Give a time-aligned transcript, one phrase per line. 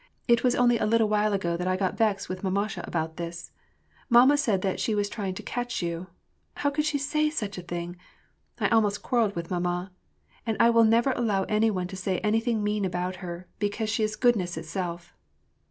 [0.27, 3.51] It was only a little while ago that I got vexed with mamasha about this.
[4.09, 6.07] Mamma said that she was trying to catch you.
[6.55, 7.97] How could she say such a thing?
[8.59, 9.91] I almost quarrelled with mamma.
[10.43, 14.01] And I will never allow any one to say anything mean about her, because she
[14.01, 15.13] is good ness itself."